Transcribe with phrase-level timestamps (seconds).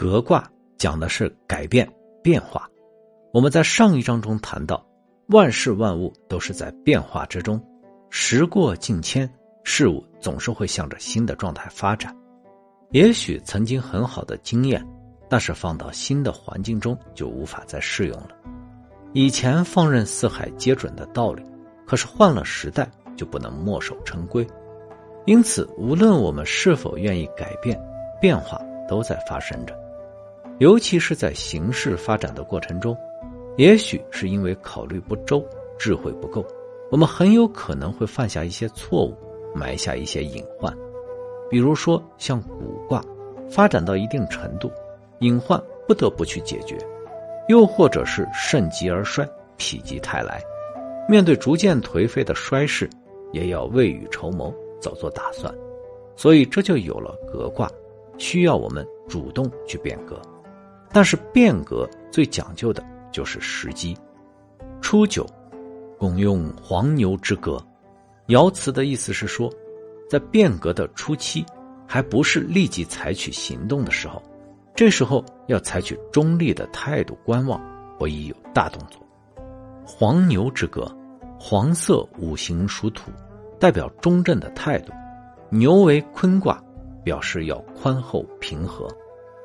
[0.00, 1.86] 革卦讲的是改变、
[2.22, 2.66] 变化。
[3.34, 4.82] 我们在上一章中谈到，
[5.26, 7.62] 万事万物都是在变化之中，
[8.08, 9.30] 时过境迁，
[9.62, 12.16] 事物总是会向着新的状态发展。
[12.92, 14.82] 也许曾经很好的经验，
[15.28, 18.30] 但是放到新的环境中就无法再适用了。
[19.12, 21.44] 以前放任四海皆准的道理，
[21.86, 24.46] 可是换了时代就不能墨守成规。
[25.26, 27.78] 因此，无论我们是否愿意改变，
[28.18, 28.58] 变化
[28.88, 29.78] 都在发生着。
[30.60, 32.94] 尤其是在形势发展的过程中，
[33.56, 35.42] 也许是因为考虑不周、
[35.78, 36.44] 智慧不够，
[36.90, 39.16] 我们很有可能会犯下一些错误，
[39.54, 40.70] 埋下一些隐患。
[41.48, 43.02] 比如说，像古卦
[43.48, 44.70] 发展到一定程度，
[45.20, 46.76] 隐患不得不去解决；
[47.48, 49.24] 又或者是盛极而衰、
[49.56, 50.42] 否极泰来，
[51.08, 52.86] 面对逐渐颓废的衰势，
[53.32, 55.50] 也要未雨绸缪，早做打算。
[56.16, 57.66] 所以这就有了革卦，
[58.18, 60.20] 需要我们主动去变革。
[60.92, 63.96] 但是变革最讲究的就是时机。
[64.80, 65.26] 初九，
[65.98, 67.62] 公用黄牛之革。
[68.28, 69.52] 爻辞的意思是说，
[70.08, 71.44] 在变革的初期，
[71.86, 74.22] 还不是立即采取行动的时候，
[74.74, 77.60] 这时候要采取中立的态度观望，
[77.98, 79.00] 不宜有大动作。
[79.84, 80.90] 黄牛之革，
[81.38, 83.10] 黄色五行属土，
[83.58, 84.92] 代表中正的态度。
[85.50, 86.62] 牛为坤卦，
[87.02, 88.88] 表示要宽厚平和。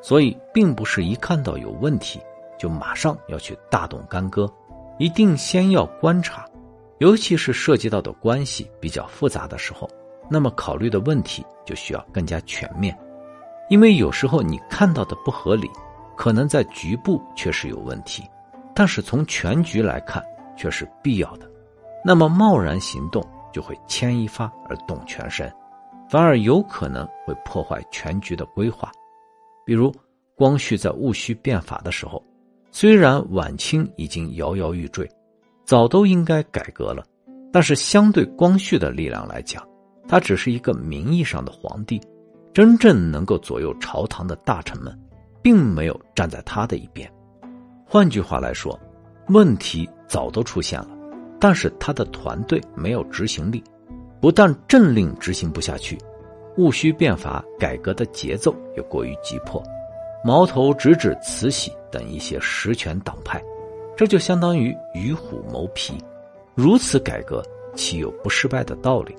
[0.08, 2.22] 所以，并不是一看到有问题
[2.60, 4.48] 就马上要去大动干戈，
[5.00, 6.48] 一定先要观察，
[7.00, 9.90] 尤其是涉及到的关系比较复杂的时候，
[10.30, 12.96] 那么考虑的问题就需要更加全面。
[13.68, 15.68] 因为有时候你看到的不合理，
[16.16, 18.24] 可能在局部确实有问题，
[18.76, 20.24] 但是从全局来看
[20.56, 21.50] 却是必要的。
[22.04, 25.52] 那么贸然行动就会牵一发而动全身，
[26.08, 28.92] 反而有可能会破坏全局的规划。
[29.66, 29.92] 比如，
[30.36, 32.24] 光绪在戊戌变法的时候，
[32.72, 35.10] 虽然晚清已经摇摇欲坠，
[35.66, 37.04] 早都应该改革了，
[37.52, 39.68] 但是相对光绪的力量来讲，
[40.08, 42.00] 他只是一个名义上的皇帝，
[42.54, 44.96] 真正能够左右朝堂的大臣们，
[45.42, 47.12] 并没有站在他的一边。
[47.84, 48.80] 换句话来说，
[49.30, 50.90] 问题早都出现了，
[51.40, 53.64] 但是他的团队没有执行力，
[54.22, 55.98] 不但政令执行不下去。
[56.58, 59.62] 戊戌变法改革的节奏也过于急迫，
[60.24, 63.44] 矛头直指慈禧等一些实权党派，
[63.96, 65.98] 这就相当于与虎谋皮。
[66.54, 67.44] 如此改革，
[67.76, 69.14] 岂有不失败的道理？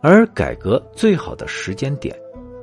[0.00, 2.14] 而改革最好的时间点，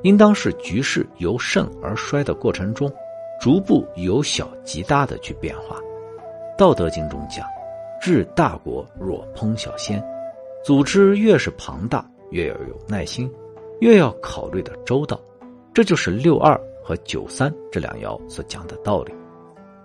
[0.02, 2.90] 应当是局势由盛而衰的过程中，
[3.40, 5.76] 逐步由小及大的去变化。
[6.56, 7.46] 道德经中讲
[8.00, 10.02] ：“治大国若烹小鲜。”
[10.64, 13.28] 组织越是庞大，越要有耐心。
[13.82, 15.20] 越要考虑的周到，
[15.74, 19.12] 这就是六二和九三这两爻所讲的道理。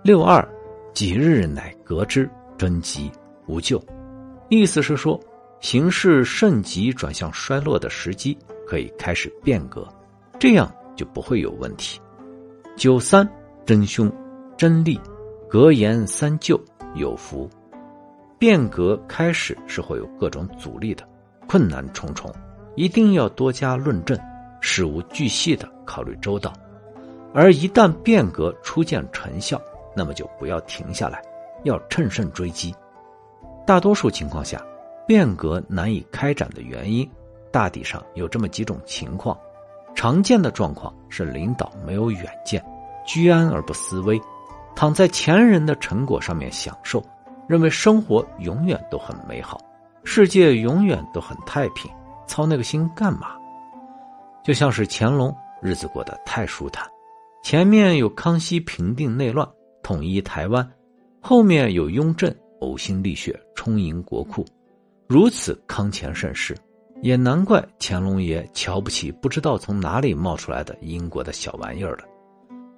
[0.04, 0.48] 六二，
[0.94, 3.10] 几日乃革之，贞吉
[3.48, 3.82] 无咎。
[4.50, 5.18] 意思是说，
[5.58, 8.38] 形势盛极转向衰落的时机
[8.68, 9.84] 可以开始变革，
[10.38, 12.00] 这样就不会有问题。
[12.76, 13.28] 九三，
[13.66, 14.08] 真凶，
[14.56, 14.96] 真利，
[15.48, 16.56] 格言三就，
[16.94, 17.50] 有福。
[18.38, 21.02] 变革开始是会有各种阻力的，
[21.48, 22.32] 困难重重。
[22.78, 24.16] 一定要多加论证，
[24.60, 26.52] 事无巨细的考虑周到，
[27.34, 29.60] 而一旦变革初见成效，
[29.96, 31.20] 那么就不要停下来，
[31.64, 32.72] 要乘胜追击。
[33.66, 34.64] 大多数情况下，
[35.08, 37.10] 变革难以开展的原因，
[37.50, 39.36] 大体上有这么几种情况：
[39.92, 42.64] 常见的状况是领导没有远见，
[43.04, 44.20] 居安而不思危，
[44.76, 47.02] 躺在前人的成果上面享受，
[47.48, 49.60] 认为生活永远都很美好，
[50.04, 51.90] 世界永远都很太平。
[52.28, 53.30] 操那个心干嘛？
[54.44, 56.86] 就像是乾隆日子过得太舒坦，
[57.42, 59.46] 前面有康熙平定内乱、
[59.82, 60.66] 统一台湾，
[61.20, 64.46] 后面有雍正呕心沥血充盈国库，
[65.08, 66.56] 如此康乾盛世，
[67.02, 72.04] 也难怪乾隆爷瞧不起不知道从哪里冒出来的英国的小玩意儿了。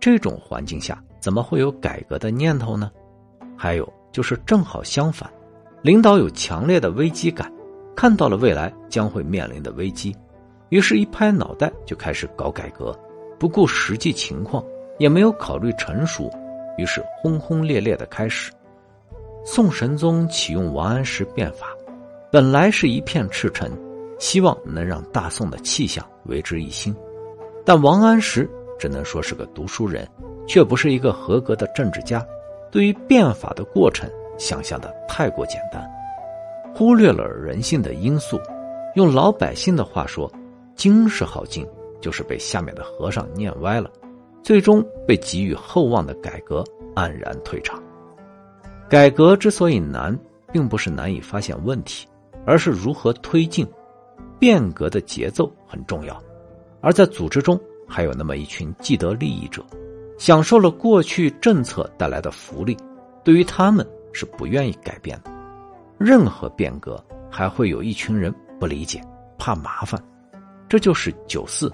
[0.01, 2.91] 这种环境下，怎么会有改革的念头呢？
[3.57, 5.31] 还有就是正好相反，
[5.83, 7.53] 领导有强烈的危机感。
[7.95, 10.17] 看到了未来将会面临的危机，
[10.71, 12.99] 于是，一拍脑袋就开始搞改革，
[13.39, 14.65] 不顾实际情况，
[14.99, 16.31] 也没有考虑成熟，
[16.79, 18.53] 于是轰轰烈烈的开始。
[19.45, 21.67] 宋神宗启用王安石变法，
[22.31, 23.71] 本来是一片赤诚，
[24.19, 26.95] 希望能让大宋的气象为之一新，
[27.65, 28.49] 但王安石
[28.79, 30.07] 只能说是个读书人，
[30.47, 32.25] 却不是一个合格的政治家，
[32.71, 34.09] 对于变法的过程
[34.39, 35.87] 想象的太过简单。
[36.75, 38.41] 忽略了人性的因素，
[38.95, 40.31] 用老百姓的话说，
[40.75, 41.67] 经是好经，
[42.01, 43.91] 就是被下面的和尚念歪了。
[44.43, 46.65] 最终被给予厚望的改革
[46.95, 47.83] 黯然退场。
[48.89, 50.19] 改革之所以难，
[50.51, 52.09] 并不是难以发现问题，
[52.47, 53.67] 而是如何推进。
[54.39, 56.19] 变革的节奏很重要，
[56.81, 59.63] 而在组织中还有那么一群既得利益者，
[60.17, 62.75] 享受了过去政策带来的福利，
[63.23, 65.30] 对于他们是不愿意改变的。
[66.01, 66.99] 任何变革
[67.31, 68.99] 还会有一群人不理解、
[69.37, 70.03] 怕麻烦，
[70.67, 71.71] 这就是九四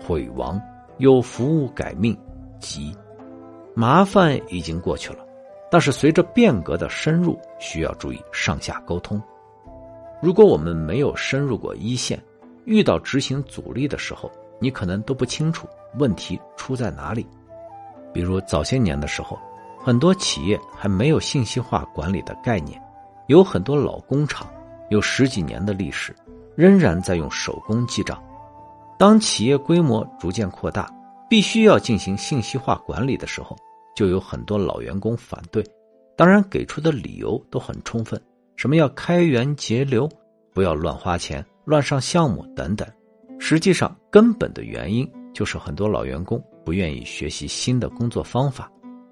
[0.00, 0.60] 毁亡
[0.96, 2.18] 有服务改命
[2.58, 2.92] 急，
[3.74, 5.24] 麻烦已经过去了。
[5.70, 9.22] 但是随着变革的深入，需要注意上下沟通。
[10.20, 12.20] 如果我们没有深入过一线，
[12.64, 14.28] 遇到执行阻力的时候，
[14.58, 17.24] 你可能都不清楚问题出在哪里。
[18.12, 19.38] 比如早些年的时候，
[19.78, 22.82] 很多企业还没有信息化管理的概念，
[23.28, 24.50] 有很多老工厂
[24.88, 26.16] 有十几年的历史，
[26.56, 28.22] 仍然在用手工记账。
[28.98, 30.90] 当企业规模逐渐扩大，
[31.28, 33.56] 必须要进行信息化管理的时候。
[33.94, 35.60] 就有很多老员工反对，
[36.16, 38.20] 当然给出的理由都很充分，
[38.54, 40.08] 什么要开源节流，
[40.54, 42.88] 不要乱花钱、乱上项目等等。
[43.40, 48.70] 实际上，根本的原因就是很多老员工不愿意学习新的工作方法，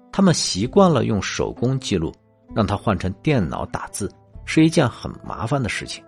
[0.09, 2.11] 他们习惯了用手工记录，
[2.55, 4.11] 让他换成电脑打字
[4.45, 6.03] 是一件很麻烦的事情。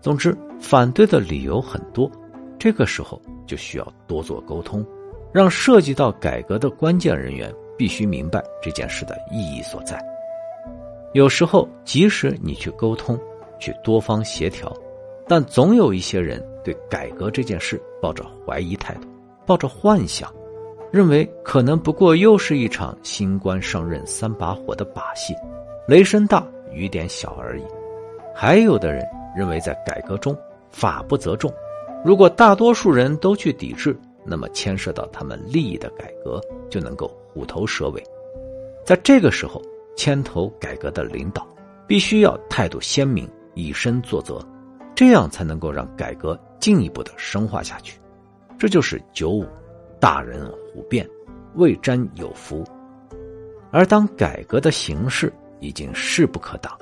[0.00, 2.10] 总之，反对的理由很多，
[2.58, 4.84] 这个时候就需要多做沟通，
[5.32, 7.52] 让涉及到改革的关键人员。
[7.78, 10.02] 必须明白这件事的意义所在。
[11.12, 13.20] 有时候，即使你去沟通、
[13.60, 14.74] 去多方协调，
[15.28, 19.02] 但总有一些人对改革这件事抱着怀疑态度，
[19.44, 20.32] 抱着幻想，
[20.90, 25.34] 认为可能不过又是一场新官上任三把火的把戏，
[25.86, 27.64] 雷声大雨点小而已。
[28.34, 29.04] 还有的人
[29.36, 30.36] 认为，在改革中
[30.70, 31.52] 法不责众，
[32.04, 33.96] 如果大多数人都去抵制。
[34.28, 38.02] 那么牵涉到他们利益的改革就能够虎头蛇尾，
[38.84, 39.62] 在这个时候
[39.94, 41.46] 牵头改革的领导
[41.86, 44.44] 必须要态度鲜明，以身作则，
[44.96, 48.00] 这样才能够让改革进一步的深化下去。
[48.58, 49.46] 这就是九五，
[50.00, 50.44] 大人
[50.74, 51.08] 虎变，
[51.54, 52.64] 未沾有福。
[53.70, 55.32] 而当改革的形势
[55.66, 56.78] 已经势不可挡，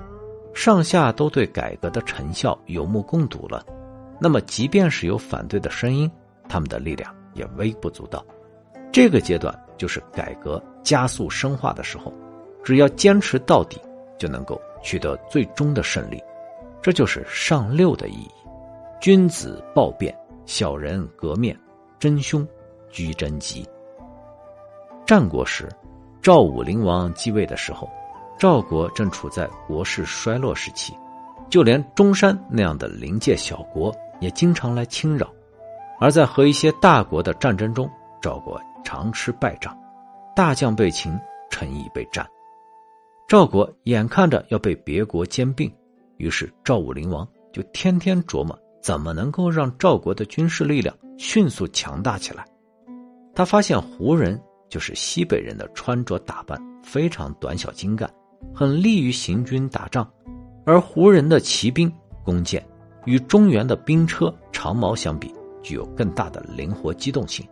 [0.54, 3.64] 上下都对改革的成效有目共睹了，
[4.20, 6.10] 那么即便是有反对的声音，
[6.48, 7.12] 他们的力量。
[7.34, 8.24] 也微不足道，
[8.92, 12.14] 这个阶段就是改革加速深化的时候，
[12.62, 13.76] 只要坚持到底，
[14.16, 16.22] 就能够取得最终的胜利。
[16.80, 18.30] 这就是上六的意义：
[19.00, 20.16] 君子暴变，
[20.46, 21.58] 小人革面，
[21.98, 22.46] 真凶
[22.88, 23.68] 居真吉。
[25.04, 25.68] 战国时，
[26.22, 27.90] 赵武灵王继位的时候，
[28.38, 30.94] 赵国正处在国势衰落时期，
[31.48, 35.32] 就连中山那样的临界小国也经常来侵扰。
[36.00, 37.88] 而在和一些大国的战争中，
[38.20, 39.76] 赵国常吃败仗，
[40.34, 41.16] 大将被擒，
[41.48, 42.26] 臣邑被占。
[43.28, 45.72] 赵国眼看着要被别国兼并，
[46.18, 52.44] 于是赵武灵王就天天琢磨怎么能够让赵国的军事力量迅速强大起来。
[53.34, 54.38] 他发现胡人
[54.68, 58.12] 就是西北人的穿着打扮非常短小精干，
[58.52, 60.10] 很利于行军打仗，
[60.64, 61.92] 而胡人的骑兵
[62.24, 62.64] 弓箭
[63.04, 65.32] 与中原的兵车长矛相比。
[65.62, 67.42] 具有更大的灵活机动性。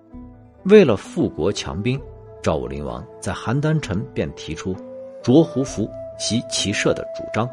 [0.64, 1.98] 为了富国强兵，
[2.42, 4.76] 赵武灵王在邯郸城便提出
[5.24, 7.48] “着胡服，习骑射”的主张，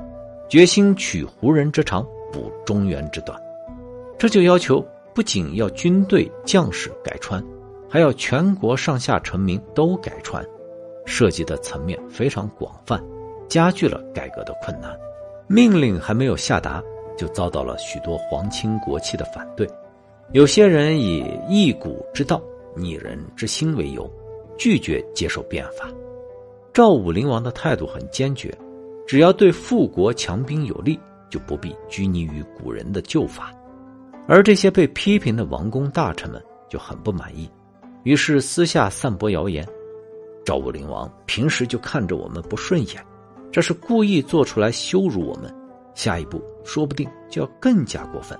[0.49, 3.41] 决心取胡人之长，补中原之短。
[4.17, 7.41] 这就要求不仅要军队将士改穿，
[7.89, 10.45] 还要全国上下臣民都改穿，
[11.05, 13.01] 涉及的层面非常广泛，
[13.49, 14.97] 加剧了改革的困难。
[15.47, 16.81] 命令还没有下达，
[17.17, 19.67] 就遭到了许多皇亲国戚的反对。
[20.31, 22.39] 有些人以一古之道、
[22.75, 24.07] 逆人之心为由，
[24.57, 25.89] 拒绝接受变法。
[26.71, 28.55] 赵武灵王的态度很坚决，
[29.07, 30.99] 只要对富国强兵有利，
[31.31, 33.51] 就不必拘泥于古人的旧法。
[34.27, 36.39] 而这些被批评的王公大臣们
[36.69, 37.49] 就很不满意，
[38.03, 39.67] 于是私下散播谣言：
[40.45, 43.03] 赵武灵王平时就看着我们不顺眼，
[43.51, 45.53] 这是故意做出来羞辱我们，
[45.93, 48.37] 下一步说不定就要更加过分。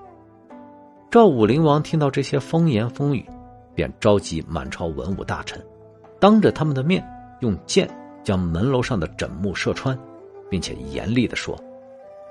[1.10, 3.26] 赵武灵王听到这些风言风语，
[3.74, 5.60] 便召集满朝文武大臣，
[6.20, 7.04] 当着他们的面
[7.40, 7.90] 用箭
[8.24, 9.98] 将门楼上的枕木射穿，
[10.50, 11.58] 并且严厉地说：“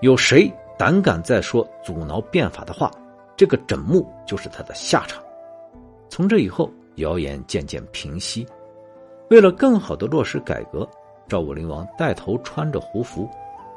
[0.00, 2.88] 有谁胆敢再说阻挠变法的话，
[3.36, 5.20] 这个枕木就是他的下场。”
[6.08, 8.46] 从这以后，谣言渐渐平息。
[9.30, 10.88] 为了更好的落实改革，
[11.28, 13.28] 赵武灵王带头穿着胡服，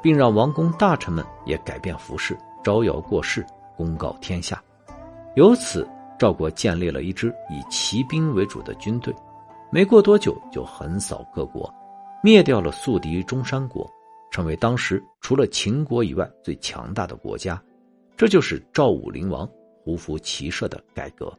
[0.02, 4.64] 并让王公大臣们也改变服饰，招摇过市，公告天下。
[5.36, 9.14] 由此，赵国建立了一支以骑兵为主的军队，
[9.70, 11.74] 没过多久就横扫各国，
[12.24, 13.90] 灭掉了宿敌中山国，
[14.30, 17.62] 成为当时除了秦国以外最强大的国家。
[18.16, 19.50] 这就是赵武灵王
[19.84, 21.34] 胡服骑射的改革。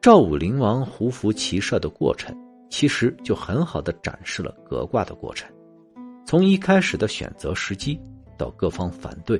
[0.00, 2.34] 赵武灵王胡服骑射的过程，
[2.70, 5.46] 其实就很好的展示了革卦的过程。
[6.24, 8.00] 从一开始的选择时机，
[8.38, 9.38] 到各方反对，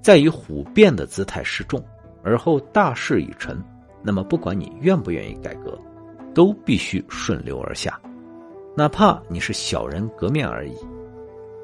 [0.00, 1.84] 再以虎变的姿态示众，
[2.22, 3.62] 而后大势已成。
[4.02, 5.76] 那么，不管你愿不愿意改革，
[6.32, 8.00] 都必须顺流而下，
[8.76, 10.72] 哪怕你是小人革面而已。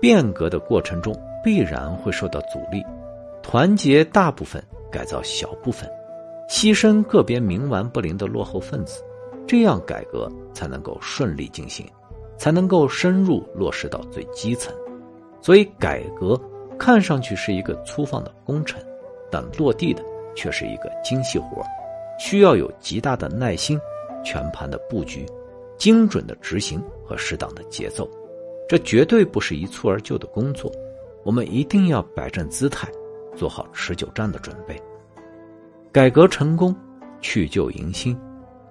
[0.00, 2.84] 变革的过程中，必然会受到阻力。
[3.40, 5.88] 团结大部分，改造小部分，
[6.48, 9.00] 牺牲个别冥顽不灵的落后分子，
[9.54, 11.86] 这样改革才能够顺利进行，
[12.36, 14.74] 才能够深入落实到最基层。
[15.40, 16.36] 所以，改革
[16.76, 18.82] 看上去是一个粗放的工程，
[19.30, 21.62] 但落地的却是一个精细活
[22.18, 23.78] 需要有极大的耐心、
[24.24, 25.24] 全盘的布局、
[25.78, 28.10] 精准的执行和适当的节奏。
[28.68, 30.68] 这绝对不是一蹴而就的工作，
[31.22, 32.88] 我们一定要摆正姿态。
[33.36, 34.76] 做好持久战的准备，
[35.92, 36.74] 改革成功，
[37.20, 38.18] 去旧迎新，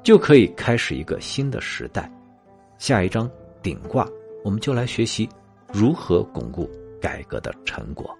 [0.04, 2.12] 就可以开始一个新的时代。
[2.78, 3.30] 下一章
[3.62, 4.08] 顶卦，
[4.44, 5.28] 我们就来学习
[5.72, 6.70] 如何巩固
[7.02, 8.14] 改革的成果。